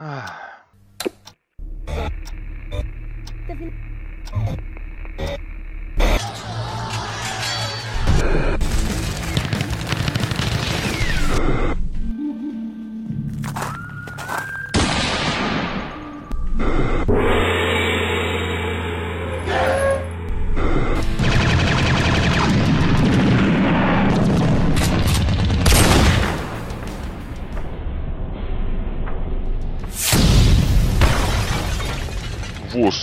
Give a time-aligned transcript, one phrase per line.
[0.00, 0.34] Ah.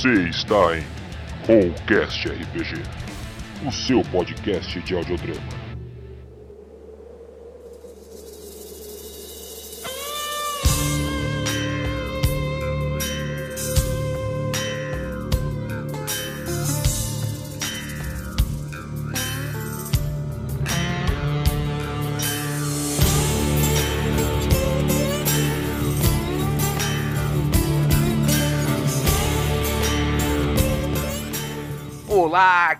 [0.05, 0.83] Você está em
[1.47, 2.75] Rollcast RPG,
[3.65, 5.64] o seu podcast de audiodrama.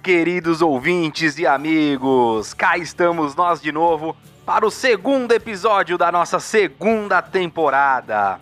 [0.06, 2.54] Queridos ouvintes e amigos!
[2.54, 8.40] Cá estamos nós de novo para o segundo episódio da nossa segunda temporada.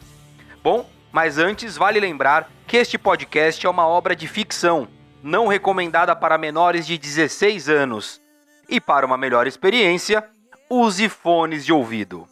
[0.61, 4.89] Bom, mas antes vale lembrar que este podcast é uma obra de ficção,
[5.23, 8.22] não recomendada para menores de 16 anos.
[8.67, 10.22] E para uma melhor experiência,
[10.70, 12.27] use fones de ouvido.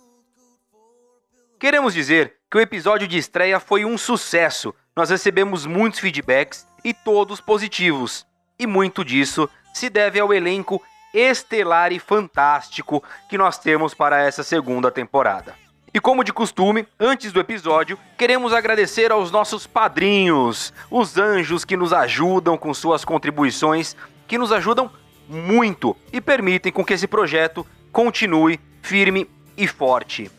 [1.58, 4.76] Queremos dizer que o episódio de estreia foi um sucesso.
[4.94, 8.30] Nós recebemos muitos feedbacks e todos positivos.
[8.62, 10.80] E muito disso se deve ao elenco
[11.12, 15.56] estelar e fantástico que nós temos para essa segunda temporada.
[15.92, 21.76] E como de costume, antes do episódio, queremos agradecer aos nossos padrinhos, os anjos que
[21.76, 23.96] nos ajudam com suas contribuições,
[24.28, 24.92] que nos ajudam
[25.28, 30.30] muito e permitem com que esse projeto continue firme e forte.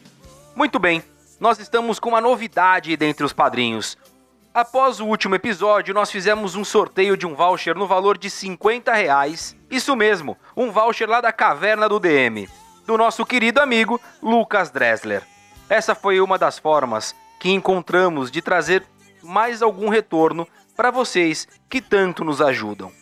[0.54, 1.02] Muito bem,
[1.40, 3.98] nós estamos com uma novidade dentre os padrinhos.
[4.54, 8.92] Após o último episódio, nós fizemos um sorteio de um voucher no valor de 50
[8.92, 9.56] reais.
[9.70, 12.46] Isso mesmo, um voucher lá da caverna do DM,
[12.86, 15.22] do nosso querido amigo Lucas Dressler.
[15.70, 18.84] Essa foi uma das formas que encontramos de trazer
[19.22, 20.46] mais algum retorno
[20.76, 22.92] para vocês que tanto nos ajudam.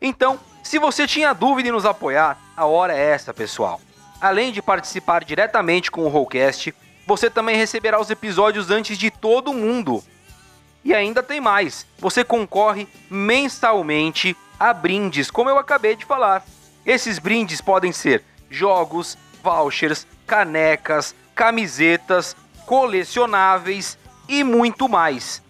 [0.00, 3.80] Então, se você tinha dúvida em nos apoiar, a hora é essa, pessoal.
[4.20, 6.72] Além de participar diretamente com o Rollcast,
[7.04, 10.04] você também receberá os episódios antes de todo mundo.
[10.84, 16.44] E ainda tem mais: você concorre mensalmente a brindes, como eu acabei de falar.
[16.84, 22.34] Esses brindes podem ser jogos, vouchers, canecas, camisetas,
[22.66, 25.42] colecionáveis e muito mais.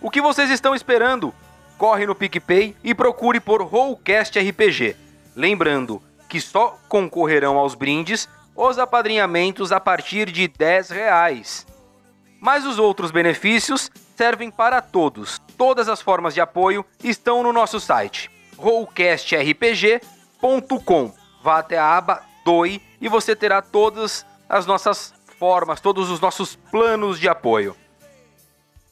[0.00, 1.32] O que vocês estão esperando?
[1.78, 4.96] Corre no PicPay e procure por Rollcast RPG.
[5.34, 11.66] Lembrando que só concorrerão aos brindes os apadrinhamentos a partir de 10 reais.
[12.40, 15.40] Mas os outros benefícios servem para todos.
[15.56, 21.12] Todas as formas de apoio estão no nosso site rollcastrpg.com.
[21.42, 26.54] Vá até a aba Doi e você terá todas as nossas formas, todos os nossos
[26.54, 27.76] planos de apoio.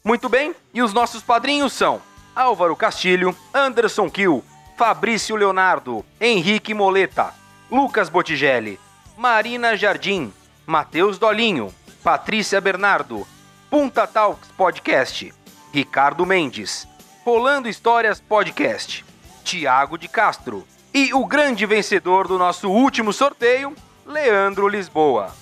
[0.03, 2.01] Muito bem, e os nossos padrinhos são
[2.35, 4.43] Álvaro Castilho, Anderson Kill,
[4.77, 7.33] Fabrício Leonardo, Henrique Moleta,
[7.69, 8.79] Lucas Botigelli,
[9.17, 10.33] Marina Jardim,
[10.65, 13.27] Matheus Dolinho, Patrícia Bernardo,
[13.71, 15.33] Punta Talks Podcast,
[15.73, 16.85] Ricardo Mendes,
[17.23, 19.05] Rolando Histórias Podcast,
[19.45, 23.73] Tiago de Castro e o grande vencedor do nosso último sorteio,
[24.05, 25.33] Leandro Lisboa.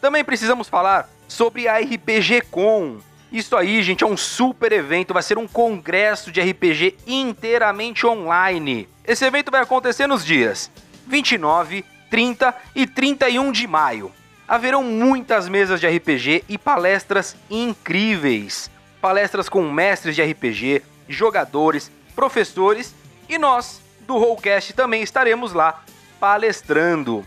[0.00, 2.98] Também precisamos falar sobre a RPG Com.
[3.32, 8.88] Isso aí, gente, é um super evento, vai ser um congresso de RPG inteiramente online.
[9.04, 10.70] Esse evento vai acontecer nos dias
[11.08, 14.12] 29, 30 e 31 de maio
[14.46, 18.70] haverão muitas mesas de RPG e palestras incríveis.
[19.00, 22.94] Palestras com mestres de RPG, jogadores, professores
[23.28, 25.82] e nós, do Rollcast, também estaremos lá
[26.20, 27.26] palestrando.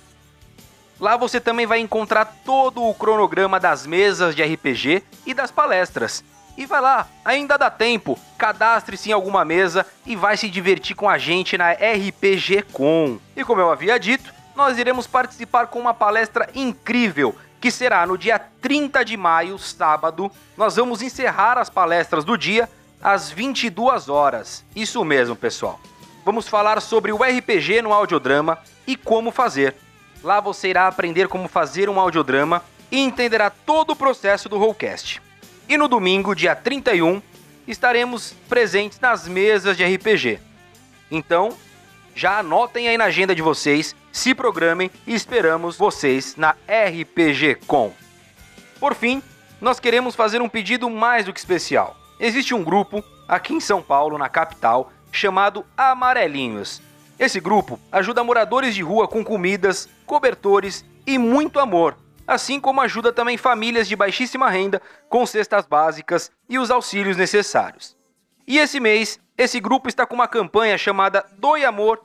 [1.00, 6.23] Lá você também vai encontrar todo o cronograma das mesas de RPG e das palestras.
[6.58, 11.08] E vai lá, ainda dá tempo, cadastre-se em alguma mesa e vai se divertir com
[11.08, 13.19] a gente na RPG Com.
[13.35, 18.19] E como eu havia dito, nós iremos participar com uma palestra incrível que será no
[18.19, 20.31] dia 30 de maio, sábado.
[20.55, 22.69] Nós vamos encerrar as palestras do dia
[23.02, 24.64] às 22 horas.
[24.76, 25.81] Isso mesmo, pessoal.
[26.26, 29.75] Vamos falar sobre o RPG no audiodrama e como fazer.
[30.23, 35.23] Lá você irá aprender como fazer um audiodrama e entenderá todo o processo do Rollcast.
[35.69, 37.23] E no domingo, dia 31,
[37.67, 40.41] estaremos presentes nas mesas de RPG.
[41.11, 41.57] Então,
[42.15, 47.93] já anotem aí na agenda de vocês, se programem e esperamos vocês na RPG Com.
[48.79, 49.23] Por fim,
[49.61, 51.97] nós queremos fazer um pedido mais do que especial.
[52.19, 56.83] Existe um grupo aqui em São Paulo, na capital, chamado Amarelinhos.
[57.21, 61.95] Esse grupo ajuda moradores de rua com comidas, cobertores e muito amor,
[62.27, 67.95] assim como ajuda também famílias de baixíssima renda com cestas básicas e os auxílios necessários.
[68.47, 72.01] E esse mês, esse grupo está com uma campanha chamada Doe Amor,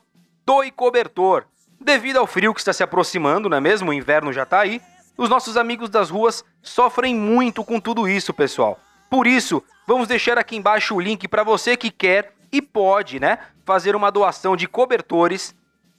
[0.46, 1.46] Doe Cobertor.
[1.80, 3.92] Devido ao frio que está se aproximando, não é mesmo?
[3.92, 4.82] O inverno já está aí.
[5.18, 8.78] Os nossos amigos das ruas sofrem muito com tudo isso, pessoal.
[9.10, 13.40] Por isso, vamos deixar aqui embaixo o link para você que quer e pode, né,
[13.66, 15.54] fazer uma doação de cobertores.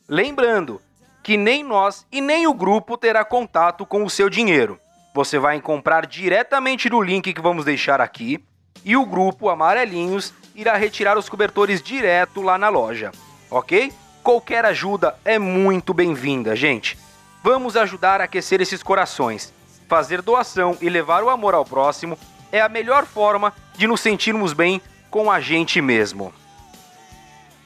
[0.08, 0.80] Lembrando
[1.22, 4.80] que nem nós e nem o grupo terá contato com o seu dinheiro.
[5.14, 8.42] Você vai comprar diretamente no link que vamos deixar aqui
[8.82, 13.12] e o grupo Amarelinhos irá retirar os cobertores direto lá na loja,
[13.50, 13.92] ok?
[14.22, 16.98] Qualquer ajuda é muito bem-vinda, gente.
[17.42, 19.52] Vamos ajudar a aquecer esses corações.
[19.88, 22.18] Fazer doação e levar o amor ao próximo
[22.50, 24.80] é a melhor forma de nos sentirmos bem
[25.10, 26.32] com a gente mesmo.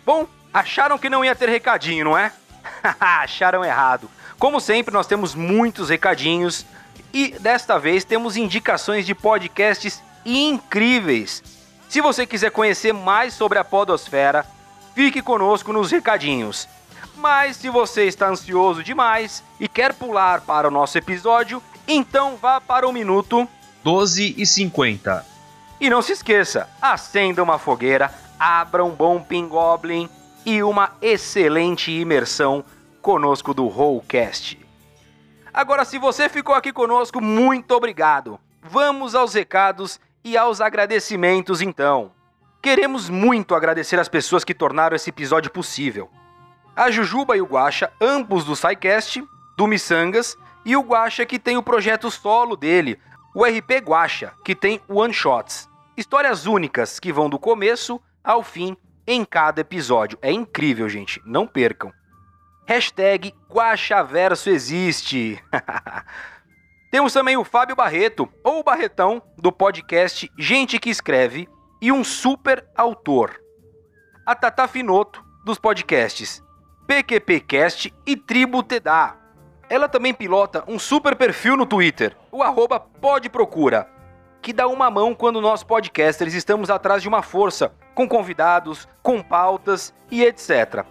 [0.04, 2.32] Bom, acharam que não ia ter recadinho, não é?
[3.00, 4.10] acharam errado.
[4.38, 6.64] Como sempre, nós temos muitos recadinhos
[7.12, 11.42] e desta vez temos indicações de podcasts incríveis.
[11.88, 14.46] Se você quiser conhecer mais sobre a Podosfera,
[14.94, 16.68] fique conosco nos recadinhos.
[17.16, 22.60] Mas se você está ansioso demais e quer pular para o nosso episódio, então vá
[22.60, 23.48] para o minuto
[23.82, 25.26] 12 e 50.
[25.80, 30.08] E não se esqueça, acenda uma fogueira, abra um bom Pingoblin
[30.46, 32.64] e uma excelente imersão
[33.02, 34.58] conosco do Rollcast.
[35.52, 38.40] Agora, se você ficou aqui conosco, muito obrigado.
[38.62, 42.12] Vamos aos recados e aos agradecimentos então.
[42.62, 46.10] Queremos muito agradecer as pessoas que tornaram esse episódio possível.
[46.74, 49.22] A Jujuba e o Guaxa, ambos do SciCast,
[49.56, 52.98] do Missangas, e o Guaxa que tem o projeto solo dele,
[53.34, 55.68] o RP Guaxa, que tem one shots.
[55.96, 60.18] Histórias únicas que vão do começo ao fim em cada episódio.
[60.22, 61.20] É incrível, gente.
[61.24, 61.92] Não percam.
[62.66, 65.42] Hashtag Guaxaverso existe.
[66.90, 71.48] Temos também o Fábio Barreto, ou Barretão, do podcast Gente que Escreve,
[71.80, 73.40] e um super autor.
[74.26, 76.42] A Tata Finoto, dos podcasts
[76.86, 79.16] PQPcast e Tribo Tedá.
[79.68, 83.88] Ela também pilota um super perfil no Twitter, o arroba podprocura,
[84.42, 89.22] que dá uma mão quando nós podcasters estamos atrás de uma força, com convidados, com
[89.22, 90.84] pautas e etc.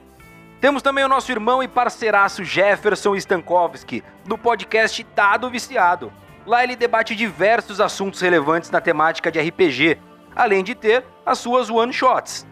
[0.62, 6.12] Temos também o nosso irmão e parceiraço Jefferson Stankowski, do podcast Dado Viciado.
[6.46, 9.98] Lá ele debate diversos assuntos relevantes na temática de RPG,
[10.36, 12.46] além de ter as suas one-shots.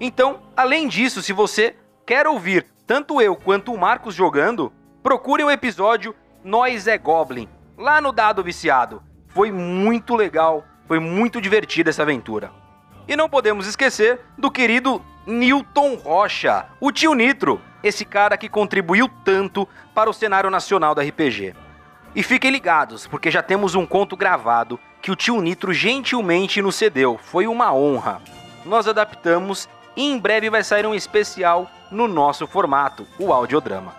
[0.00, 1.74] Então, além disso, se você
[2.04, 4.72] quer ouvir tanto eu quanto o Marcos jogando,
[5.02, 7.48] procure o episódio Nós é Goblin,
[7.78, 9.02] lá no Dado Viciado.
[9.34, 12.52] Foi muito legal, foi muito divertida essa aventura.
[13.08, 19.10] E não podemos esquecer do querido Newton Rocha, o tio Nitro, esse cara que contribuiu
[19.24, 21.52] tanto para o cenário nacional da RPG.
[22.14, 26.76] E fiquem ligados, porque já temos um conto gravado que o tio Nitro gentilmente nos
[26.76, 27.18] cedeu.
[27.20, 28.22] Foi uma honra.
[28.64, 33.94] Nós adaptamos e em breve vai sair um especial no nosso formato, o audiodrama.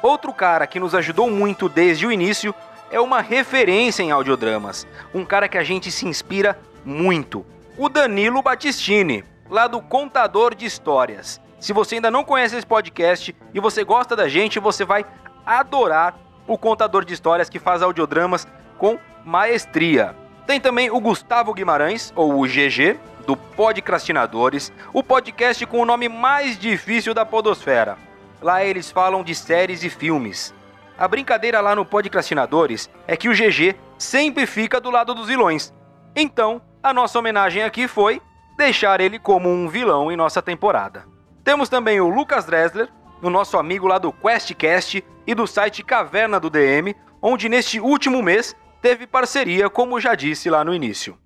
[0.00, 2.54] Outro cara que nos ajudou muito desde o início
[2.90, 7.44] é uma referência em audiodramas, um cara que a gente se inspira muito,
[7.76, 11.40] o Danilo Battistini, lá do Contador de Histórias.
[11.60, 15.04] Se você ainda não conhece esse podcast e você gosta da gente, você vai
[15.44, 16.16] adorar
[16.46, 18.46] o Contador de Histórias que faz audiodramas
[18.78, 20.14] com maestria.
[20.46, 26.08] Tem também o Gustavo Guimarães, ou o GG, do Podcrastinadores, o podcast com o nome
[26.08, 27.98] mais difícil da podosfera.
[28.40, 30.54] Lá eles falam de séries e filmes.
[30.98, 35.72] A brincadeira lá no Podcrastinadores é que o GG sempre fica do lado dos vilões.
[36.14, 38.20] Então, a nossa homenagem aqui foi
[38.56, 41.06] deixar ele como um vilão em nossa temporada.
[41.44, 42.88] Temos também o Lucas Dresler,
[43.22, 48.20] o nosso amigo lá do QuestCast e do site Caverna do DM, onde neste último
[48.20, 51.16] mês teve parceria, como já disse lá no início.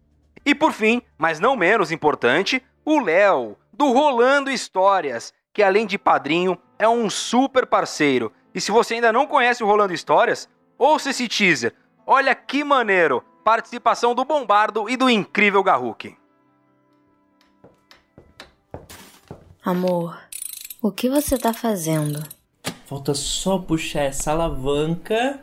[0.45, 5.97] E por fim, mas não menos importante, o Léo, do Rolando Histórias, que além de
[5.97, 8.31] padrinho, é um super parceiro.
[8.55, 11.75] E se você ainda não conhece o Rolando Histórias, ouça esse teaser.
[12.07, 13.25] Olha que maneiro!
[13.45, 16.17] Participação do Bombardo e do incrível Garruk.
[19.65, 20.19] Amor,
[20.81, 22.23] o que você tá fazendo?
[22.87, 25.41] Falta só puxar essa alavanca.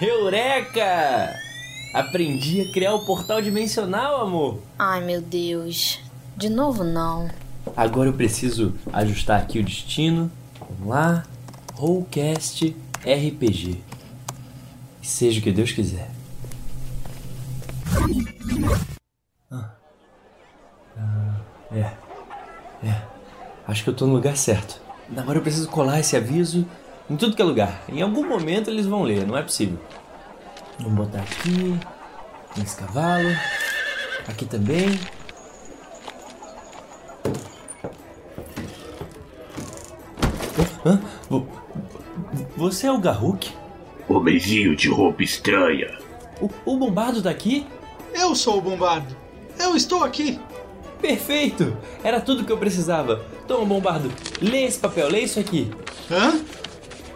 [0.00, 1.34] Eureka!
[1.94, 4.60] Aprendi a criar o portal dimensional, amor.
[4.78, 5.98] Ai, meu Deus.
[6.36, 7.30] De novo, não.
[7.76, 10.30] Agora eu preciso ajustar aqui o destino.
[10.58, 11.24] Vamos lá.
[11.74, 13.82] Rollcast RPG.
[15.02, 16.10] Seja o que Deus quiser.
[19.50, 19.70] Ah.
[20.96, 21.40] Ah,
[21.70, 21.92] é.
[22.82, 23.02] É.
[23.68, 24.80] Acho que eu tô no lugar certo.
[25.14, 26.66] Agora eu preciso colar esse aviso
[27.10, 27.84] em tudo que é lugar.
[27.88, 29.78] Em algum momento eles vão ler, não é possível.
[30.78, 31.78] Vamos botar aqui.
[32.56, 33.28] Nesse cavalo.
[34.26, 34.98] Aqui também.
[40.86, 41.00] Hã?
[42.56, 43.50] Você é o Garruk?
[44.08, 45.98] Homenzinho de roupa estranha.
[46.40, 47.66] O, o Bombardo tá aqui?
[48.14, 49.16] Eu sou o Bombardo.
[49.58, 50.38] Eu estou aqui.
[51.00, 51.76] Perfeito!
[52.04, 53.20] Era tudo que eu precisava.
[53.48, 54.12] Toma, Bombardo.
[54.40, 55.68] Lê esse papel, lê isso aqui.
[56.08, 56.38] Hã?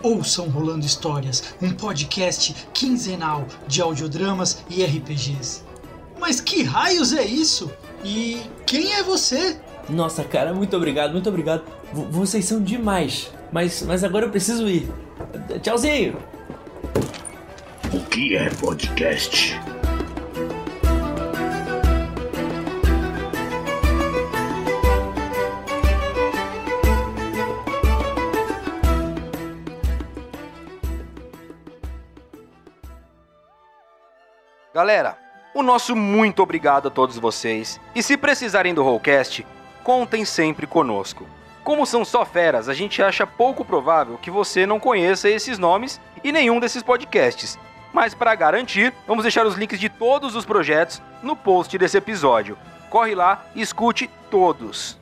[0.03, 5.63] Ouçam Rolando Histórias, um podcast quinzenal de audiodramas e RPGs.
[6.19, 7.71] Mas que raios é isso?
[8.03, 9.61] E quem é você?
[9.89, 11.63] Nossa, cara, muito obrigado, muito obrigado.
[11.93, 13.31] V vocês são demais.
[13.53, 14.89] Mas, mas agora eu preciso ir.
[15.61, 16.17] Tchauzinho!
[17.93, 19.59] O que é podcast?
[34.73, 35.19] Galera,
[35.53, 37.81] o nosso muito obrigado a todos vocês.
[37.95, 39.45] E se precisarem do Rollcast,
[39.83, 41.27] contem sempre conosco.
[41.63, 46.01] Como são só feras, a gente acha pouco provável que você não conheça esses nomes
[46.25, 47.59] e nenhum desses podcasts.
[47.93, 52.57] Mas para garantir, vamos deixar os links de todos os projetos no post desse episódio.
[52.89, 54.99] Corre lá e escute todos.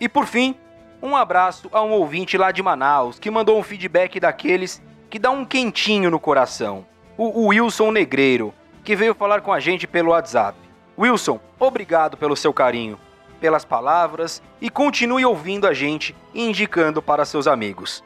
[0.00, 0.54] E por fim,
[1.02, 5.30] um abraço a um ouvinte lá de Manaus que mandou um feedback daqueles que dá
[5.30, 6.86] um quentinho no coração.
[7.18, 8.52] O Wilson Negreiro
[8.86, 10.56] que veio falar com a gente pelo WhatsApp.
[10.96, 12.96] Wilson, obrigado pelo seu carinho,
[13.46, 18.02] pelas palavras e continue ouvindo a gente e indicando para seus amigos.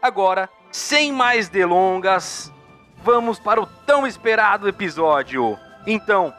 [0.00, 2.50] Agora, sem mais delongas,
[3.04, 5.58] vamos para o tão esperado episódio.
[5.86, 6.32] Então,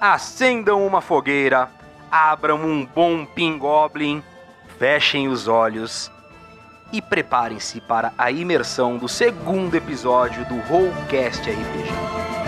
[0.00, 1.68] acendam uma fogueira,
[2.08, 4.22] abram um bom pingoblin,
[4.78, 6.12] fechem os olhos
[6.92, 12.43] e preparem-se para a imersão do segundo episódio do Rollcast RPG.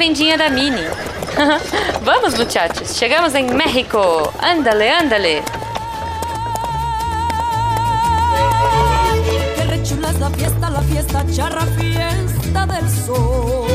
[0.00, 0.86] Vendinha da Mini.
[2.02, 2.96] Vamos, muchachos.
[2.98, 4.32] Chegamos em México.
[4.38, 5.42] Ándale, ándale.
[9.82, 13.66] Chula es la fiesta, la fiesta charra, fiesta del sol.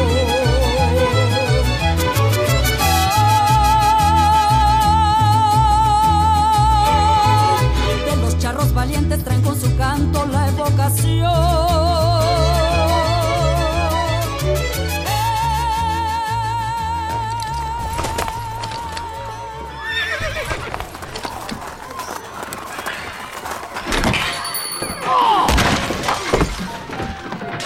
[8.05, 12.14] De los charros valientes traen con su canto la evocación.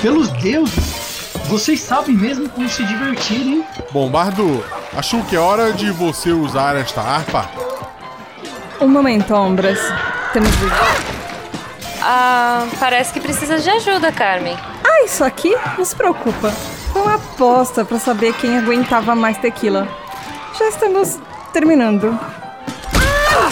[0.01, 3.65] Pelos deuses, vocês sabem mesmo como se divertir, hein?
[3.91, 4.63] Bombardo,
[4.95, 7.49] acho que é hora de você usar esta harpa.
[8.79, 9.79] Um momento, Ombras.
[10.31, 10.49] Temos
[12.01, 14.57] Ah, parece que precisa de ajuda, Carmen.
[14.85, 15.53] Ah, isso aqui?
[15.77, 16.49] Não se preocupa.
[16.93, 19.85] Foi uma aposta para saber quem aguentava mais tequila.
[20.57, 21.19] Já estamos
[21.51, 22.17] terminando.
[22.95, 23.51] Ah!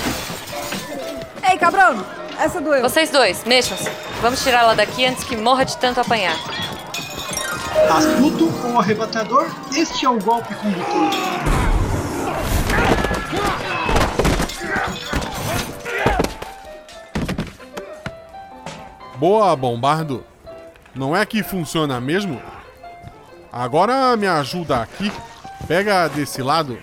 [1.52, 2.06] Ei, cabrão!
[2.40, 2.82] Essa doeu.
[2.82, 3.90] Vocês dois, mexam-se.
[4.22, 6.36] Vamos tirá-la daqui antes que morra de tanto apanhar.
[7.90, 11.10] Astuto ou arrebatador, este é o golpe condutor.
[19.18, 20.24] Boa, Bombardo.
[20.94, 22.40] Não é que funciona mesmo?
[23.52, 25.12] Agora me ajuda aqui.
[25.68, 26.78] Pega desse lado.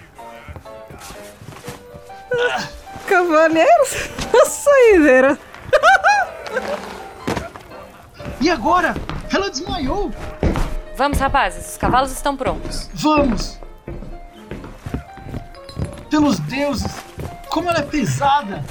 [3.06, 4.10] Cavaleiros,
[4.46, 5.38] saideira.
[8.40, 8.94] E agora?
[9.32, 10.12] Ela desmaiou.
[10.96, 12.88] Vamos, rapazes, os cavalos estão prontos.
[12.94, 13.58] Vamos!
[16.08, 16.92] Pelos deuses,
[17.48, 18.64] como ela é pesada!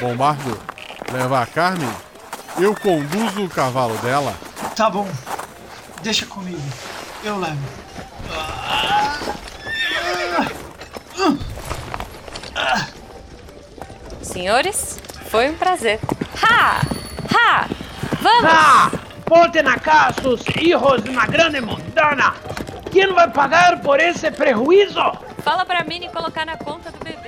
[0.00, 0.60] Bombardo,
[1.12, 1.88] leva a Carmen.
[2.58, 4.34] Eu conduzo o cavalo dela.
[4.76, 5.08] Tá bom,
[6.02, 6.60] deixa comigo,
[7.24, 7.58] eu levo.
[14.32, 14.98] Senhores,
[15.30, 16.00] foi um prazer.
[16.42, 16.80] Ha!
[17.34, 17.66] Ha!
[18.22, 18.50] Vamos!
[18.50, 18.90] ¡Ah!
[19.26, 22.32] ¡Ponten acá sus hijos de una grande mondana!
[22.90, 25.12] ¿Quién va a pagar por ese prejuicio?
[25.44, 27.21] Fala pra Minnie colocar na conta do bebê.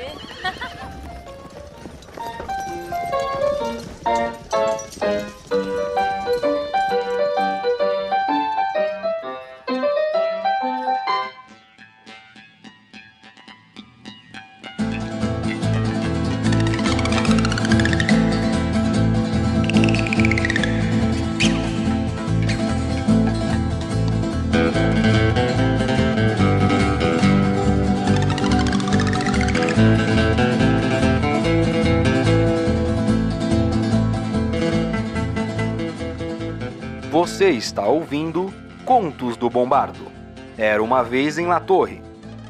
[37.44, 38.50] Você está ouvindo
[38.86, 40.10] Contos do Bombardo.
[40.56, 42.00] Era uma vez em La Torre.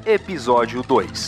[0.06, 1.24] Episódio 2.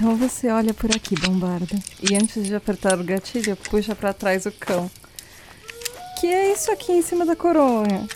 [0.00, 1.78] Então você olha por aqui, bombarda.
[2.02, 4.90] E antes de apertar o gatilho, puxa pra trás o cão.
[6.18, 8.08] Que é isso aqui em cima da coronha.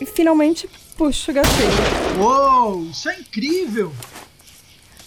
[0.00, 2.18] E finalmente puxa o gatilho.
[2.18, 3.92] Uou, isso é incrível!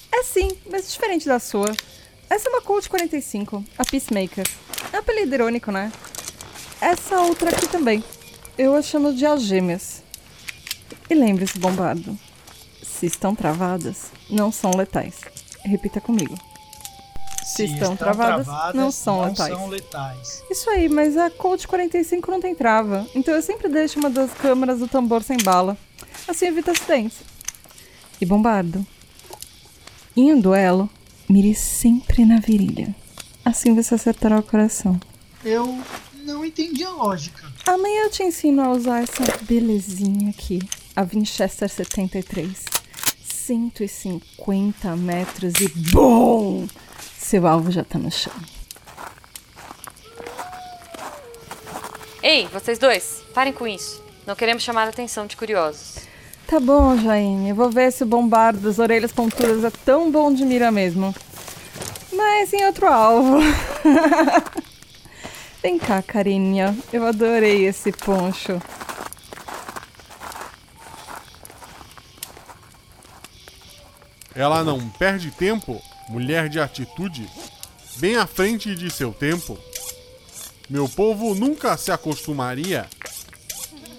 [0.10, 1.76] É sim, mas diferente da sua.
[2.30, 4.48] Essa é uma Colt 45, a Peacemaker.
[4.94, 5.92] É um apelido irônico, né?
[6.80, 8.02] Essa outra aqui também.
[8.58, 10.02] Eu a chamo de algêmeas.
[11.10, 12.18] E lembre-se, bombardo.
[12.82, 15.37] Se estão travadas, não são letais.
[15.68, 16.38] Repita comigo.
[17.44, 19.54] Se, estão, travadas, não, são, não letais.
[19.54, 20.44] são letais.
[20.50, 23.08] Isso aí, mas a Colt 45 não tem trava.
[23.16, 25.78] Então eu sempre deixo uma das câmeras do tambor sem bala.
[26.28, 27.18] Assim evita acidentes.
[28.20, 28.86] E bombardo.
[30.16, 30.90] Em um duelo,
[31.30, 32.94] mire sempre na virilha.
[33.46, 35.00] Assim você acertará o coração.
[35.44, 35.80] Eu
[36.26, 37.46] não entendi a lógica.
[37.66, 40.60] Amanhã eu te ensino a usar essa belezinha aqui.
[40.96, 42.66] A Winchester 73.
[43.48, 46.68] 150 metros e BOM!
[47.18, 48.34] Seu alvo já tá no chão.
[52.22, 54.04] Ei, vocês dois, parem com isso.
[54.26, 55.96] Não queremos chamar a atenção de curiosos.
[56.46, 57.48] Tá bom, Jaime.
[57.48, 61.16] Eu vou ver se o bombardo das orelhas pontudas é tão bom de mira mesmo.
[62.12, 63.38] Mas em outro alvo.
[65.64, 66.78] Vem cá, carinha.
[66.92, 68.62] Eu adorei esse poncho.
[74.38, 77.28] Ela não perde tempo, mulher de atitude,
[77.96, 79.58] bem à frente de seu tempo.
[80.70, 82.88] Meu povo nunca se acostumaria.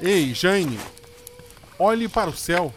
[0.00, 0.78] Ei, Jane,
[1.76, 2.72] olhe para o céu.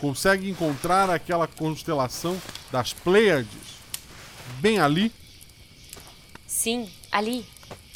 [0.00, 2.40] Consegue encontrar aquela constelação
[2.72, 3.78] das Pleiades?
[4.58, 5.12] Bem ali,
[6.46, 7.44] Sim, ali.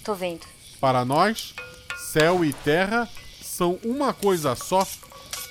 [0.04, 0.46] Tô vendo.
[0.78, 1.54] para nós,
[2.12, 3.08] céu e terra
[3.42, 4.86] são uma coisa só.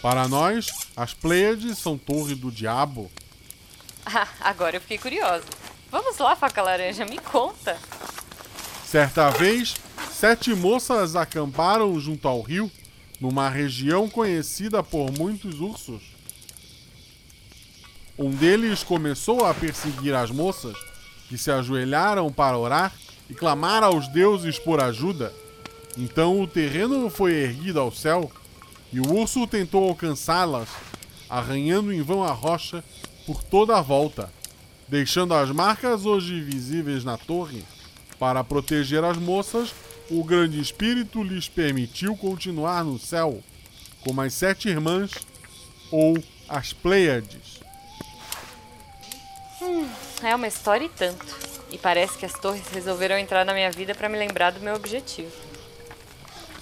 [0.03, 3.09] Para nós, as Pleiades são torre do diabo.
[4.15, 5.45] Ah, agora eu fiquei curiosa.
[5.89, 7.77] Vamos lá, faca laranja, me conta.
[8.85, 9.75] Certa vez,
[10.11, 12.71] sete moças acamparam junto ao rio,
[13.19, 16.01] numa região conhecida por muitos ursos.
[18.17, 20.77] Um deles começou a perseguir as moças,
[21.27, 22.93] que se ajoelharam para orar
[23.29, 25.33] e clamar aos deuses por ajuda.
[25.97, 28.31] Então o terreno foi erguido ao céu
[28.91, 30.69] e o urso tentou alcançá-las,
[31.29, 32.83] arranhando em vão a rocha
[33.25, 34.31] por toda a volta,
[34.87, 37.63] deixando as marcas hoje visíveis na torre.
[38.19, 39.73] Para proteger as moças,
[40.09, 43.41] o grande espírito lhes permitiu continuar no céu,
[44.03, 45.11] como as sete irmãs
[45.91, 47.61] ou as Pleiades.
[49.61, 49.87] Hum,
[50.21, 51.25] é uma história e tanto.
[51.71, 54.75] E parece que as torres resolveram entrar na minha vida para me lembrar do meu
[54.75, 55.31] objetivo.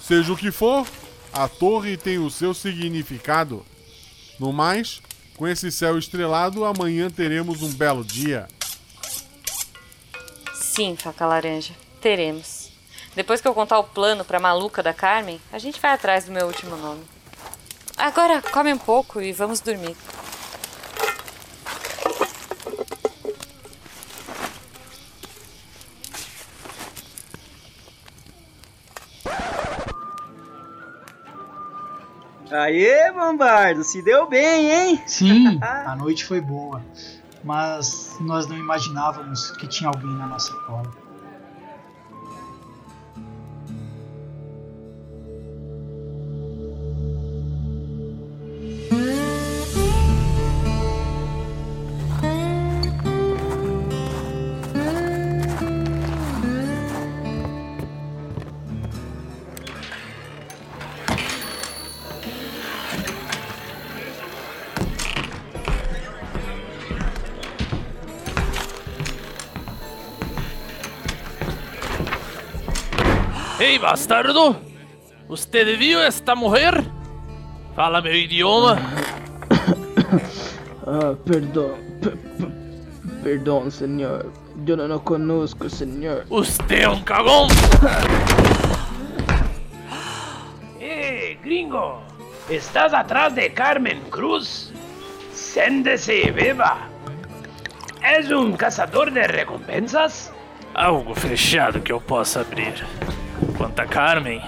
[0.00, 0.86] Seja o que for,
[1.32, 3.64] a torre tem o seu significado.
[4.38, 5.00] No mais,
[5.36, 8.48] com esse céu estrelado, amanhã teremos um belo dia.
[10.54, 12.70] Sim, faca laranja, teremos.
[13.14, 16.32] Depois que eu contar o plano pra maluca da Carmen, a gente vai atrás do
[16.32, 17.04] meu último nome.
[17.96, 19.96] Agora come um pouco e vamos dormir.
[32.52, 35.02] Aê, Bombardo, se deu bem, hein?
[35.06, 36.82] Sim, a noite foi boa.
[37.42, 40.90] Mas nós não imaginávamos que tinha alguém na nossa cola.
[73.82, 74.56] Bastardo!
[75.28, 76.82] Usted viu esta mulher?
[77.74, 78.78] Fala meu idioma.
[80.84, 81.76] Ah, perdão.
[82.02, 82.52] P- p-
[83.22, 84.32] perdão, senhor.
[84.66, 86.26] Eu não conozco, senhor.
[86.28, 87.46] Usted é um cagão!
[90.80, 92.02] ¡Eh, gringo!
[92.50, 94.72] ¿Estás atrás de Carmen Cruz?
[95.32, 96.78] Séndese y beba.
[98.02, 100.32] ¿Es un cazador de recompensas?
[100.74, 102.84] Algo fechado que eu possa abrir.
[103.62, 104.42] Quanto a Carmen,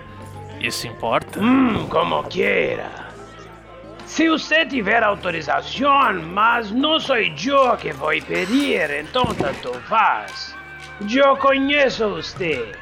[0.60, 1.40] isso importa?
[1.40, 2.90] Mmm, como quiera.
[4.04, 10.56] Si usted tiver autorización, mas no soy yo que voy a pedir, entonces tanto faz.
[11.06, 12.74] Yo conheço usted.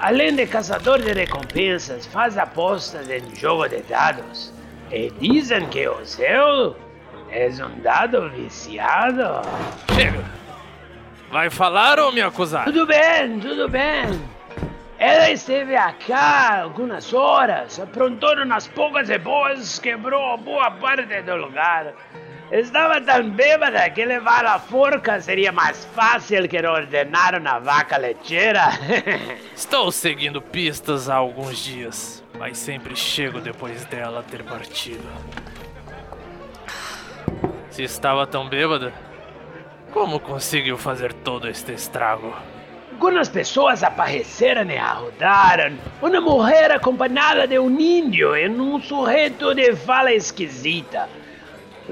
[0.00, 4.52] Além de cazador de recompensas, faz apostas em jogo de dados.
[4.90, 6.74] E dizem que o seu
[7.30, 9.40] é um dado viciado.
[9.94, 10.24] Chega!
[11.30, 12.64] Vai falar ou me acusar?
[12.64, 14.35] Tudo bem, tudo bem.
[14.98, 21.92] Ela esteve aqui algumas horas, aprontou umas poucas e boas, quebrou boa parte do lugar.
[22.50, 28.70] Estava tão bêbada que levar a forca seria mais fácil que ordenar uma vaca lecheira.
[29.54, 35.06] Estou seguindo pistas há alguns dias, mas sempre chego depois dela ter partido.
[37.68, 38.94] Se estava tão bêbada,
[39.92, 42.34] como conseguiu fazer todo este estrago?
[42.96, 45.76] Algumas pessoas apareceram e ajudaram.
[46.00, 51.06] Uma mulher acompanhada de um índio e um sujeito de fala esquisita.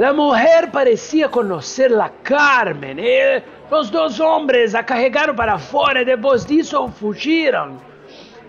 [0.02, 6.06] A mulher parecia conhecer a Carmen e os dois homens a carregaram para fora e
[6.06, 7.78] depois disso fugiram.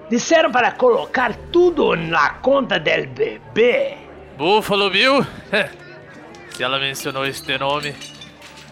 [0.09, 3.97] Disseram para colocar tudo na conta del bebê.
[4.37, 5.27] Buffalo Bill?
[6.51, 7.93] Se ela mencionou este nome,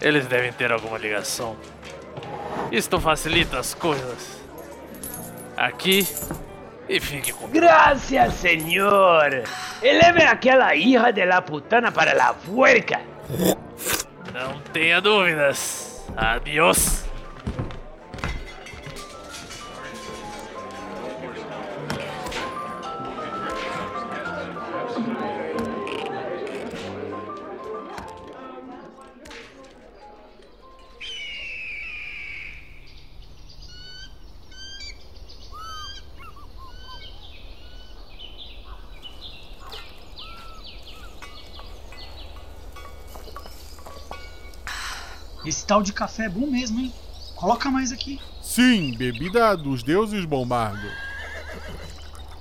[0.01, 1.57] eles devem ter alguma ligação.
[2.71, 4.41] Isto facilita as coisas.
[5.55, 6.07] Aqui
[6.89, 7.47] e fique com.
[7.47, 9.43] Gracias, senhor.
[9.81, 12.99] E leve aquela hija de la putana para la fuerca.
[14.33, 16.03] Não tenha dúvidas.
[16.15, 16.92] Adiós.
[45.63, 46.93] Esse tal de café é bom mesmo, hein?
[47.37, 48.19] Coloca mais aqui.
[48.41, 50.85] Sim, bebida dos deuses bombardo.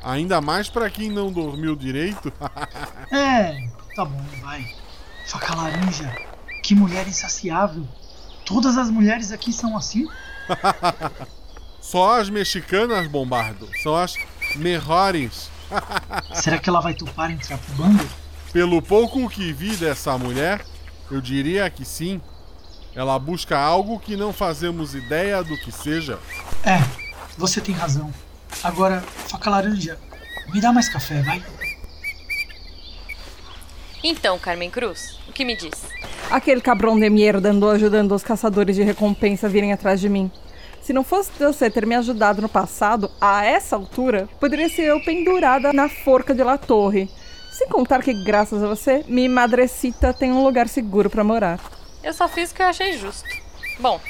[0.02, 2.32] Ainda mais pra quem não dormiu direito.
[3.12, 4.74] É, tá bom, vai.
[5.28, 6.12] Faca laranja.
[6.64, 7.86] Que mulher insaciável.
[8.44, 10.08] Todas as mulheres aqui são assim?
[11.80, 13.68] Só as mexicanas, bombardo.
[13.84, 14.16] São as
[14.56, 15.48] melhores.
[16.34, 18.08] Será que ela vai topar entrar pro bando?
[18.52, 20.64] Pelo pouco que vi dessa mulher,
[21.08, 22.20] eu diria que sim.
[22.94, 26.18] Ela busca algo que não fazemos ideia do que seja.
[26.64, 26.78] É,
[27.38, 28.12] você tem razão.
[28.62, 29.98] Agora, faca laranja,
[30.52, 31.42] me dá mais café, vai.
[34.04, 35.72] Então, Carmen Cruz, o que me diz?
[36.30, 40.30] Aquele cabrão de merda andou ajudando os caçadores de recompensa a virem atrás de mim.
[40.82, 45.00] Se não fosse você ter me ajudado no passado, a essa altura, poderia ser eu
[45.00, 47.08] pendurada na forca de La Torre.
[47.52, 51.60] Sem contar que, graças a você, minha madrecita tem um lugar seguro para morar.
[52.02, 53.28] Eu só fiz o que eu achei justo.
[53.78, 54.00] Bom,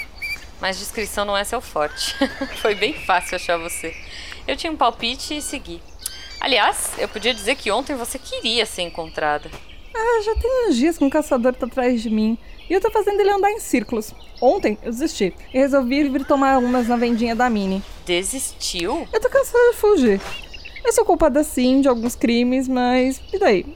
[0.60, 2.14] mas descrição não é seu forte.
[2.62, 3.94] Foi bem fácil achar você.
[4.46, 5.80] Eu tinha um palpite e segui.
[6.40, 9.50] Aliás, eu podia dizer que ontem você queria ser encontrada.
[9.94, 12.38] Ah, já tem uns dias que um caçador tá atrás de mim.
[12.68, 14.14] E eu tô fazendo ele andar em círculos.
[14.40, 17.82] Ontem eu desisti e resolvi vir tomar umas na vendinha da Mini.
[18.06, 19.06] Desistiu?
[19.12, 20.20] Eu tô cansada de fugir.
[20.84, 23.66] Eu sou culpada sim de alguns crimes, mas e daí?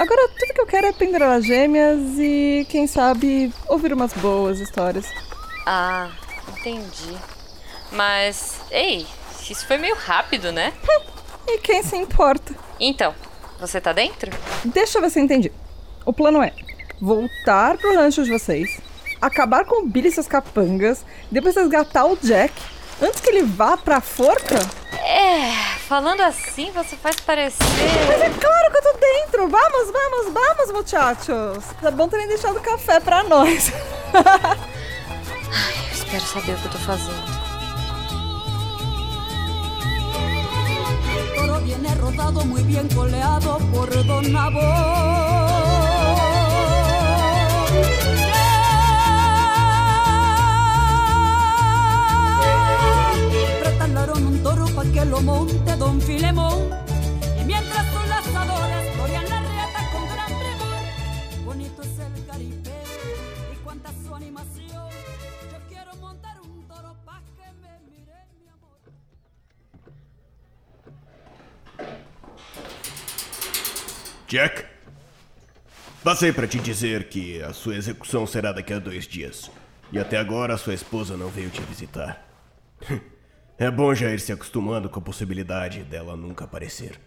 [0.00, 4.58] Agora tudo que eu quero é pendurar as gêmeas e, quem sabe, ouvir umas boas
[4.58, 5.06] histórias.
[5.66, 6.08] Ah,
[6.48, 7.14] entendi.
[7.92, 9.06] Mas, ei,
[9.50, 10.72] isso foi meio rápido, né?
[11.46, 12.54] e quem se importa?
[12.80, 13.14] Então,
[13.60, 14.30] Você tá dentro?
[14.64, 15.52] Deixa eu ver se eu entendi.
[16.06, 16.50] O plano é
[16.98, 18.80] voltar pro rancho de vocês,
[19.20, 22.54] acabar com o Billy e seus capangas, depois resgatar o Jack,
[23.02, 24.56] antes que ele vá pra forca?
[25.04, 27.58] É, falando assim, você faz parecer.
[28.06, 29.48] Mas é claro que eu tô dentro!
[29.48, 31.64] Vamos, vamos, vamos, muchachos!
[31.82, 33.72] Tá bom terem deixado café pra nós.
[34.14, 37.40] Ai, eu espero saber o que eu tô fazendo.
[41.64, 45.39] viene rodado, muy bien coleado por Don Nabor.
[54.92, 56.70] Que lo monte Don Filemón.
[57.40, 61.44] Y mientras los lazadores corrían la riata con gran primor.
[61.44, 62.82] Bonito es el caripé
[63.52, 64.88] y cuánta su animación.
[65.52, 68.78] Yo quiero montar un toro pa' que me mire mi amor.
[74.28, 74.66] Jack?
[76.02, 79.50] Passei para te dizer que a sua execução será daqui a dois dias.
[79.92, 82.24] E até agora sua esposa não veio te visitar.
[83.60, 86.98] É bom já ir se acostumando com a possibilidade dela nunca aparecer.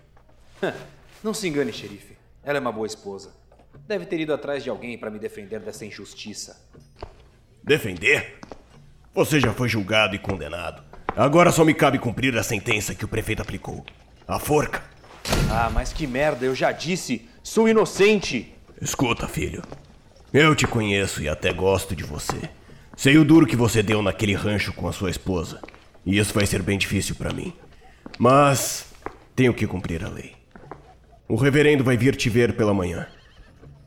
[1.24, 2.16] Não se engane, xerife.
[2.44, 3.32] Ela é uma boa esposa.
[3.88, 6.64] Deve ter ido atrás de alguém para me defender dessa injustiça.
[7.64, 8.36] Defender?
[9.16, 10.84] Você já foi julgado e condenado.
[11.18, 13.84] Agora só me cabe cumprir a sentença que o prefeito aplicou.
[14.28, 14.84] A forca.
[15.50, 17.28] Ah, mas que merda, eu já disse.
[17.42, 18.54] Sou inocente.
[18.80, 19.64] Escuta, filho.
[20.32, 22.48] Eu te conheço e até gosto de você.
[22.96, 25.60] Sei o duro que você deu naquele rancho com a sua esposa.
[26.06, 27.54] E isso vai ser bem difícil para mim.
[28.18, 28.88] Mas
[29.36, 30.36] tenho que cumprir a lei.
[31.28, 33.08] O reverendo vai vir te ver pela manhã.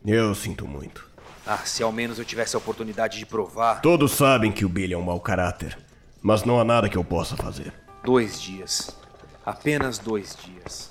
[0.04, 1.06] Eu sinto muito.
[1.46, 3.80] Ah, se ao menos eu tivesse a oportunidade de provar.
[3.80, 5.78] Todos sabem que o Billy é um mau caráter.
[6.20, 7.72] Mas não há nada que eu possa fazer.
[8.02, 8.96] Dois dias.
[9.44, 10.90] Apenas dois dias.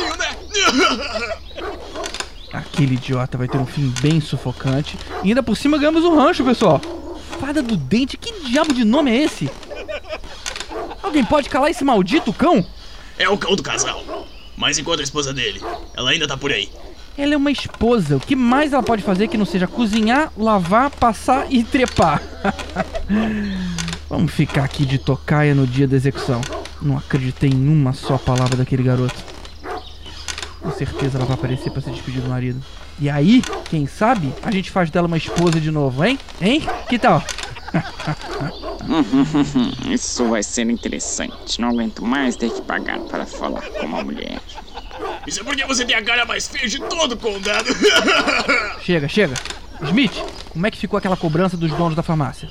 [0.00, 0.36] Um né?
[2.52, 4.96] Aquele idiota vai ter um fim bem sufocante.
[5.24, 6.80] E ainda por cima ganhamos o rancho, pessoal.
[7.40, 9.50] Fada do dente, que diabo de nome é esse?
[11.02, 12.64] Alguém pode calar esse maldito cão?
[13.18, 14.04] É o cão do casal.
[14.56, 15.60] Mas enquanto a esposa dele,
[15.96, 16.68] ela ainda tá por aí.
[17.18, 18.16] Ela é uma esposa.
[18.16, 22.22] O que mais ela pode fazer que não seja cozinhar, lavar, passar e trepar?
[24.08, 26.40] Vamos ficar aqui de tocaia no dia da execução.
[26.80, 29.33] Não acreditei em uma só palavra daquele garoto.
[30.64, 32.58] Com certeza ela vai aparecer pra se despedir do marido.
[32.98, 36.18] E aí, quem sabe, a gente faz dela uma esposa de novo, hein?
[36.40, 36.62] Hein?
[36.88, 37.22] Que tal?
[39.90, 41.60] Isso vai ser interessante.
[41.60, 44.40] Não aguento mais ter que pagar para falar com uma mulher.
[45.26, 47.68] Isso é porque você tem a cara mais feia de todo o condado.
[48.80, 49.34] Chega, chega.
[49.82, 50.14] Smith,
[50.50, 52.48] como é que ficou aquela cobrança dos donos da farmácia?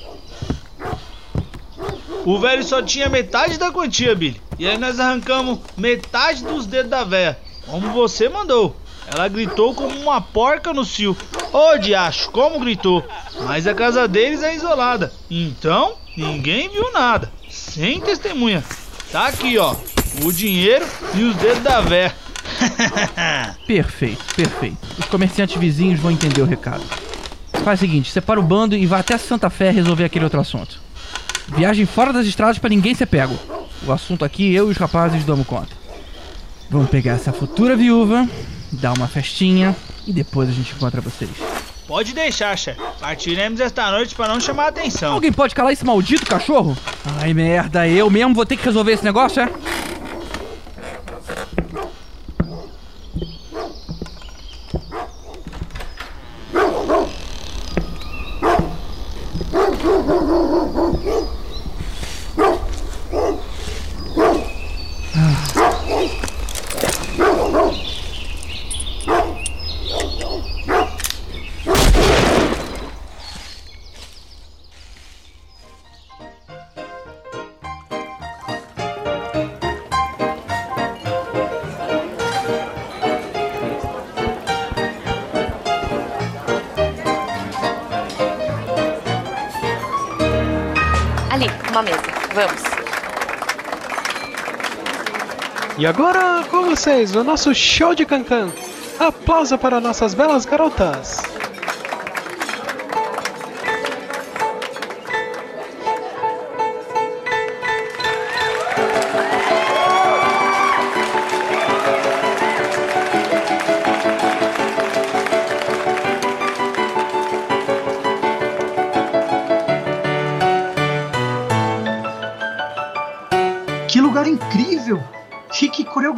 [2.24, 4.40] O velho só tinha metade da quantia, Billy.
[4.56, 7.36] E aí nós arrancamos metade dos dedos da véia.
[7.74, 8.76] Como você mandou.
[9.04, 11.16] Ela gritou como uma porca no cio.
[11.52, 13.04] Ô diacho, como gritou.
[13.40, 15.12] Mas a casa deles é isolada.
[15.28, 17.32] Então, ninguém viu nada.
[17.50, 18.62] Sem testemunha.
[19.10, 19.74] Tá aqui, ó.
[20.22, 22.14] O dinheiro e os dedos da véia.
[23.66, 24.78] Perfeito, perfeito.
[24.96, 26.84] Os comerciantes vizinhos vão entender o recado.
[27.64, 30.80] Faz o seguinte, separa o bando e vá até Santa Fé resolver aquele outro assunto.
[31.48, 33.36] Viagem fora das estradas para ninguém ser pego.
[33.84, 35.83] O assunto aqui eu e os rapazes damos conta.
[36.74, 38.28] Vamos pegar essa futura viúva,
[38.72, 41.30] dar uma festinha e depois a gente encontra vocês.
[41.86, 42.80] Pode deixar, chefe.
[42.98, 45.12] Partiremos esta noite para não chamar a atenção.
[45.12, 46.76] Alguém pode calar esse maldito cachorro?
[47.20, 49.52] Ai merda, eu mesmo vou ter que resolver esse negócio, é?
[95.84, 98.48] E agora com vocês, o nosso show de cancan.
[98.98, 101.23] Aplauso para nossas belas garotas.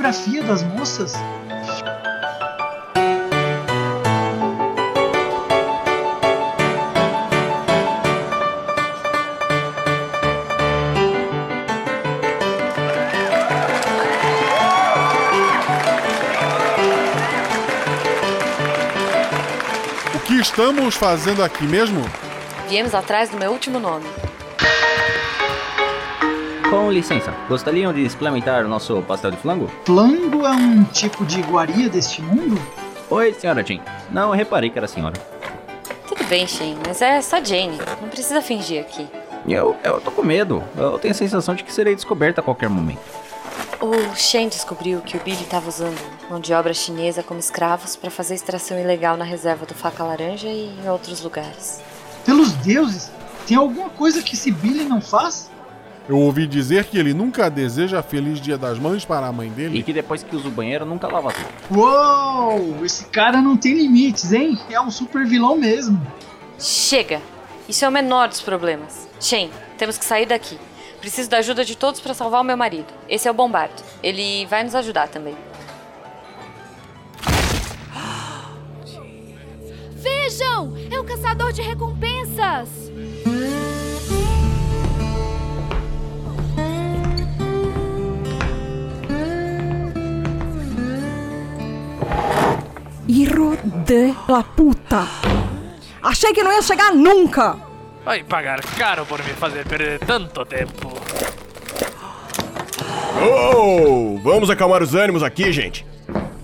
[0.07, 1.15] Que coreografia das moças!
[20.15, 22.01] O que estamos fazendo aqui mesmo?
[22.69, 24.26] Viemos atrás do meu último nome.
[26.87, 29.69] Com licença, gostariam de experimentar o nosso pastel de flango?
[29.85, 32.57] Flango é um tipo de iguaria deste mundo?
[33.11, 33.83] Oi, senhora Jane.
[34.09, 35.21] Não, eu reparei que era a senhora.
[36.07, 37.77] Tudo bem, Shane, mas é só Jane.
[38.01, 39.09] Não precisa fingir aqui.
[39.49, 40.63] Eu, eu tô com medo.
[40.77, 43.01] Eu tenho a sensação de que serei descoberta a qualquer momento.
[43.81, 45.99] O Shen descobriu que o Billy estava usando
[46.31, 50.47] mão de obra chinesa como escravos para fazer extração ilegal na reserva do Faca Laranja
[50.47, 51.81] e em outros lugares.
[52.25, 53.11] Pelos deuses,
[53.45, 55.51] tem alguma coisa que esse Billy não faz?
[56.09, 59.79] Eu ouvi dizer que ele nunca deseja Feliz Dia das Mães para a mãe dele.
[59.79, 61.81] E que depois que usa o banheiro nunca lava tudo.
[61.81, 62.85] Uou!
[62.85, 64.57] Esse cara não tem limites, hein?
[64.71, 66.01] É um super vilão mesmo.
[66.59, 67.21] Chega!
[67.69, 69.09] Isso é o menor dos problemas.
[69.21, 70.57] Shen, temos que sair daqui.
[71.01, 72.87] Preciso da ajuda de todos para salvar o meu marido.
[73.09, 73.83] Esse é o Bombardo.
[74.01, 75.37] Ele vai nos ajudar também.
[79.93, 80.73] Vejam!
[80.89, 82.69] É um caçador de recompensas!
[93.17, 95.09] Hijo de la puta!
[96.03, 97.57] Achei que não ia chegar nunca!
[98.05, 100.93] Vai pagar caro por me fazer perder tanto tempo.
[103.19, 105.87] Oh, vamos acalmar os ânimos aqui, gente.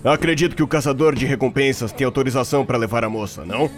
[0.02, 3.70] Acredito que o caçador de recompensas tem autorização para levar a moça, não?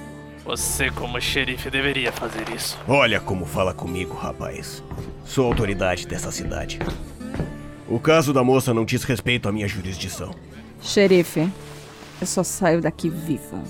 [0.44, 2.78] Você, como xerife, deveria fazer isso.
[2.87, 4.85] Olha como fala comigo, rapaz.
[5.24, 6.78] Sou autoridade dessa cidade.
[7.88, 10.33] O caso da moça não diz respeito à minha jurisdição.
[10.80, 11.50] Xerife,
[12.24, 13.62] eu só saio daqui viva.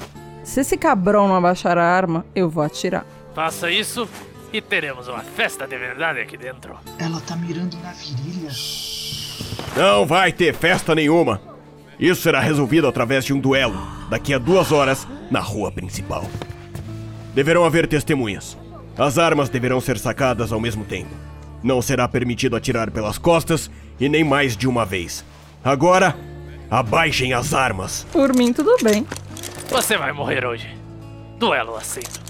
[0.44, 3.04] Se esse cabrão não abaixar a arma, eu vou atirar.
[3.34, 4.08] Faça isso
[4.52, 6.76] e teremos uma festa de verdade aqui dentro.
[6.98, 8.50] Ela tá mirando na virilha.
[9.76, 11.40] Não vai ter festa nenhuma.
[11.98, 13.76] Isso será resolvido através de um duelo,
[14.08, 16.24] daqui a duas horas, na rua principal.
[17.34, 18.56] Deverão haver testemunhas.
[18.96, 21.10] As armas deverão ser sacadas ao mesmo tempo.
[21.62, 25.24] Não será permitido atirar pelas costas e nem mais de uma vez.
[25.64, 26.14] Agora,
[26.70, 28.06] abaixem as armas.
[28.12, 29.06] Por mim, tudo bem.
[29.68, 30.68] Você vai morrer hoje.
[31.38, 32.24] Duelo aceito.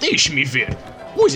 [0.00, 0.76] Deixe-me ver.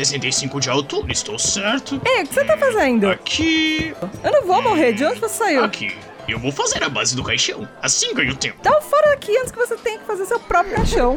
[0.00, 2.00] 1,65 de altura, estou certo?
[2.04, 3.08] Ei, o que você tá fazendo?
[3.08, 3.94] Aqui.
[4.22, 5.64] Eu não vou morrer, de onde você saiu?
[5.64, 5.96] Aqui.
[6.28, 7.68] Eu vou fazer a base do caixão.
[7.80, 8.56] Assim ganho tempo.
[8.60, 11.16] Então fora daqui antes que você tenha que fazer seu próprio caixão.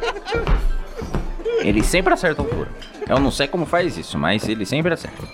[1.59, 2.69] Ele sempre acerta a altura.
[3.07, 5.27] Eu não sei como faz isso, mas ele sempre acerta.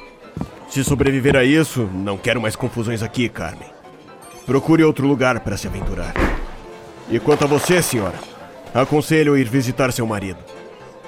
[0.70, 3.70] Se sobreviver a isso, não quero mais confusões aqui, Carmen.
[4.46, 6.14] Procure outro lugar para se aventurar.
[7.10, 8.16] E quanto a você, senhora,
[8.74, 10.40] aconselho ir visitar seu marido.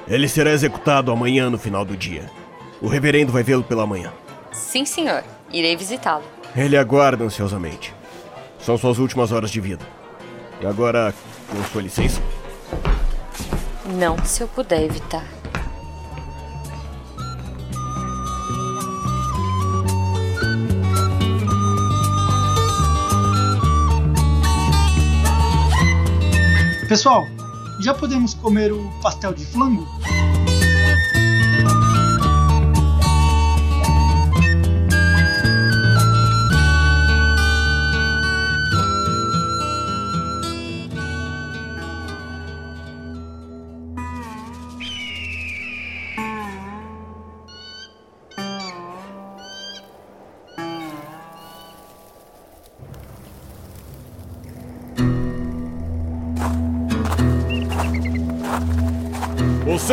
[0.08, 2.32] Ele será executado amanhã no final do dia.
[2.82, 4.13] O reverendo vai vê-lo pela manhã.
[4.54, 5.24] Sim, senhor.
[5.52, 6.24] Irei visitá-lo.
[6.56, 7.94] Ele aguarda ansiosamente.
[8.60, 9.86] São suas últimas horas de vida.
[10.62, 11.13] E agora,
[11.50, 12.21] com sua licença?
[13.86, 15.25] Não se eu puder evitar.
[26.88, 27.27] Pessoal,
[27.80, 29.86] já podemos comer o pastel de flango?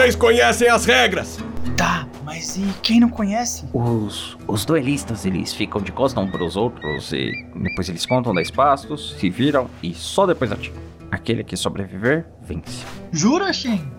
[0.05, 1.38] Vocês conhecem as regras!
[1.78, 3.64] Tá, Mas e quem não conhece?
[3.72, 8.50] Os, os duelistas, eles ficam de costas um pros outros e depois eles contam 10
[8.50, 10.76] passos, se viram e só depois atiram.
[11.11, 12.84] Aquele que sobreviver, vence.
[13.12, 13.90] Jura, Shen?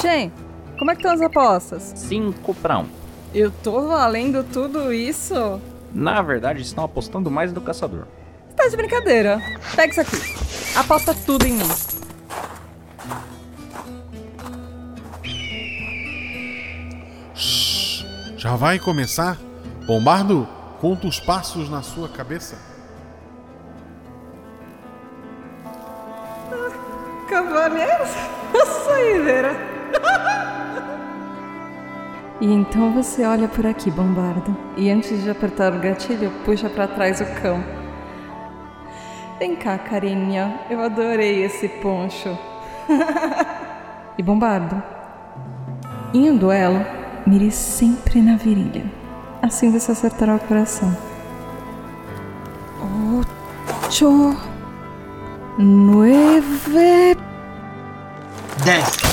[0.00, 0.32] Shen,
[0.78, 1.92] como é que estão as apostas?
[1.96, 2.80] 5 pra 1.
[2.80, 2.86] Um.
[3.34, 5.60] Eu tô valendo tudo isso?
[5.92, 8.06] Na verdade, estão apostando mais do caçador.
[8.48, 9.38] Você tá de brincadeira.
[9.76, 10.78] Pega isso aqui.
[10.78, 11.68] Aposta tudo em mim.
[18.40, 19.36] Já vai começar?
[19.86, 20.48] Bombardo,
[20.80, 22.56] conta os passos na sua cabeça.
[27.28, 28.08] Cavaleiros,
[28.86, 29.52] saideira.
[32.40, 36.88] E então você olha por aqui, Bombardo, e antes de apertar o gatilho, puxa para
[36.88, 37.62] trás o cão.
[39.38, 42.38] Vem cá, carinha, eu adorei esse poncho.
[44.16, 44.82] e Bombardo,
[46.14, 46.99] em um duelo,
[47.30, 48.84] mire sempre na virilha.
[49.40, 50.96] Assim você acertará o coração.
[53.86, 54.36] Ocho.
[55.56, 57.16] Nueve.
[58.64, 59.09] Dez.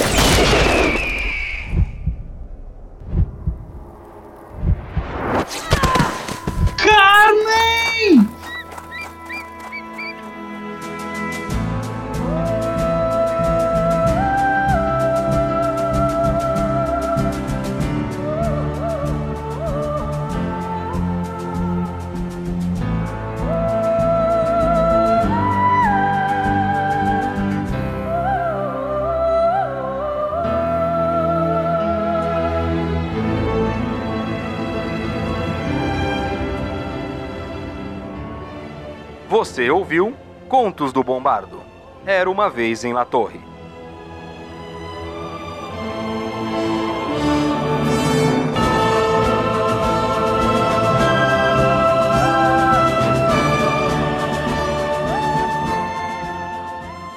[39.40, 40.16] Você ouviu
[40.50, 41.62] Contos do Bombardo.
[42.08, 43.40] Era uma vez em La Torre.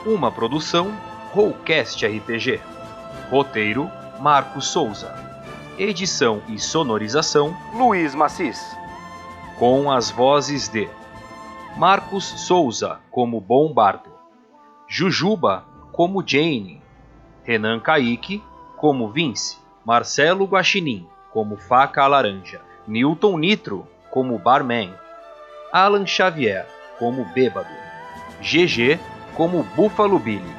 [0.04, 0.92] Uma produção
[1.32, 2.60] Rollcast RPG.
[3.30, 3.90] Roteiro
[4.20, 5.10] Marcos Souza.
[5.78, 8.76] Edição e sonorização Luiz Macis.
[9.58, 10.86] Com as vozes de
[11.76, 14.10] Marcos Souza como Bombardo,
[14.88, 16.82] Jujuba como Jane,
[17.46, 18.42] Renan Kaique
[18.76, 24.94] como Vince, Marcelo Guaxinim como Faca Laranja, Newton Nitro como Barman,
[25.72, 26.66] Alan Xavier
[26.98, 27.70] como Bêbado,
[28.42, 28.98] GG
[29.36, 30.54] como Buffalo Billy,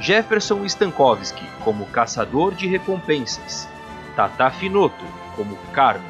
[0.00, 3.68] Jefferson Stankowski como Caçador de Recompensas,
[4.16, 5.04] Tata Finoto
[5.36, 6.08] como Carmen,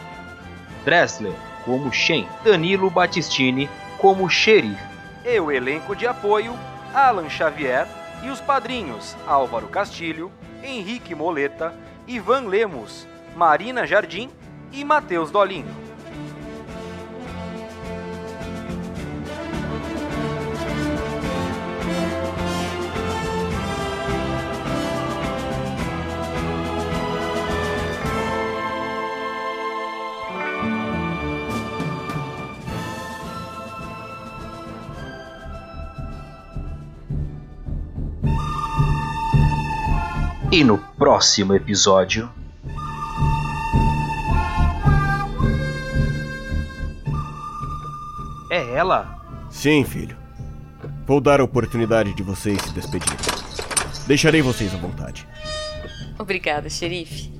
[0.85, 1.35] Dressler
[1.65, 3.69] como Shen, Danilo Battistini
[4.05, 4.85] como xerife.
[5.25, 6.55] E o elenco de apoio,
[6.93, 7.87] Alan Xavier
[8.23, 10.31] e os padrinhos Álvaro Castilho,
[10.63, 11.75] Henrique Moleta,
[12.07, 14.29] Ivan Lemos, Marina Jardim
[14.71, 15.75] e Matheus Dolinho.
[40.55, 42.31] E no próximo episódio.
[48.49, 49.21] É ela?
[49.51, 50.17] Sim, filho.
[51.09, 53.19] Vou dar a oportunidade de vocês se despedirem.
[54.07, 55.27] Deixarei vocês à vontade.
[56.17, 57.33] Obrigada, xerife.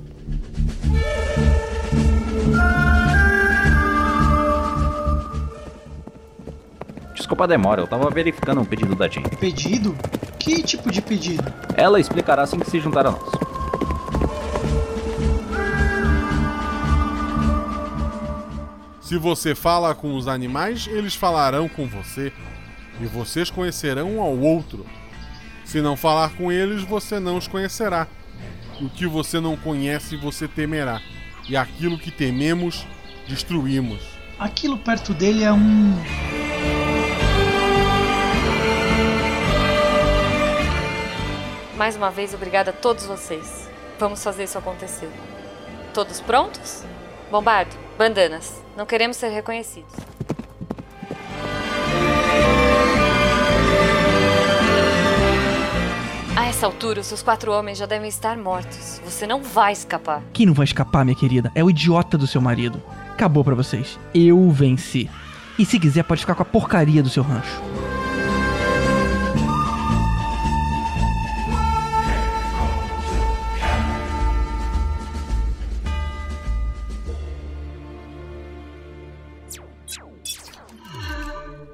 [7.13, 9.29] Desculpa a demora, eu tava verificando um pedido da Jane.
[9.39, 9.95] Pedido?
[10.45, 11.51] Que tipo de pedido?
[11.75, 13.31] Ela explicará assim que se juntar a nós.
[19.01, 22.31] Se você fala com os animais, eles falarão com você.
[23.01, 24.85] E vocês conhecerão um ao outro.
[25.63, 28.07] Se não falar com eles, você não os conhecerá.
[28.79, 31.01] O que você não conhece, você temerá.
[31.49, 32.85] E aquilo que tememos,
[33.27, 33.99] destruímos.
[34.37, 35.95] Aquilo perto dele é um.
[41.77, 43.69] Mais uma vez, obrigada a todos vocês.
[43.99, 45.09] Vamos fazer isso acontecer.
[45.93, 46.83] Todos prontos?
[47.29, 48.61] Bombardo, bandanas.
[48.77, 49.93] Não queremos ser reconhecidos.
[56.37, 59.01] A essa altura, os seus quatro homens já devem estar mortos.
[59.03, 60.21] Você não vai escapar.
[60.31, 61.51] Quem não vai escapar, minha querida?
[61.53, 62.81] É o idiota do seu marido.
[63.11, 63.99] Acabou pra vocês.
[64.13, 65.09] Eu venci.
[65.59, 67.61] E se quiser, pode ficar com a porcaria do seu rancho.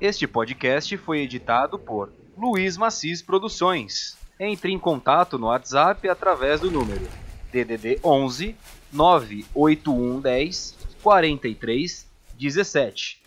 [0.02, 4.18] Este podcast foi editado por Luiz Macis Produções.
[4.40, 7.08] Entre em contato no WhatsApp através do número
[7.52, 8.56] DDD 11
[8.92, 13.21] 98110 43 17